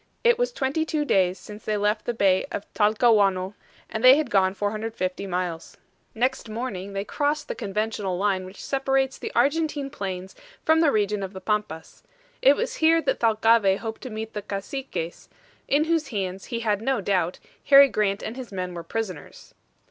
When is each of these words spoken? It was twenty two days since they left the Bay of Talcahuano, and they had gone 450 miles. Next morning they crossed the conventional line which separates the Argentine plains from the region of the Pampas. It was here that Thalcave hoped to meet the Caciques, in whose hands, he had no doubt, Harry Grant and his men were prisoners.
It 0.23 0.39
was 0.39 0.51
twenty 0.51 0.83
two 0.83 1.05
days 1.05 1.37
since 1.37 1.63
they 1.63 1.77
left 1.77 2.05
the 2.05 2.13
Bay 2.15 2.45
of 2.51 2.65
Talcahuano, 2.73 3.53
and 3.87 4.03
they 4.03 4.15
had 4.17 4.31
gone 4.31 4.55
450 4.55 5.27
miles. 5.27 5.77
Next 6.15 6.49
morning 6.49 6.93
they 6.93 7.03
crossed 7.05 7.47
the 7.47 7.53
conventional 7.53 8.17
line 8.17 8.43
which 8.43 8.65
separates 8.65 9.19
the 9.19 9.31
Argentine 9.35 9.91
plains 9.91 10.33
from 10.65 10.79
the 10.79 10.91
region 10.91 11.21
of 11.21 11.33
the 11.33 11.39
Pampas. 11.39 12.01
It 12.41 12.55
was 12.55 12.77
here 12.77 12.99
that 12.99 13.19
Thalcave 13.19 13.77
hoped 13.77 14.01
to 14.01 14.09
meet 14.09 14.33
the 14.33 14.41
Caciques, 14.41 15.29
in 15.67 15.83
whose 15.83 16.07
hands, 16.07 16.45
he 16.45 16.61
had 16.61 16.81
no 16.81 16.99
doubt, 16.99 17.37
Harry 17.65 17.87
Grant 17.87 18.23
and 18.23 18.35
his 18.35 18.51
men 18.51 18.73
were 18.73 18.81
prisoners. 18.81 19.53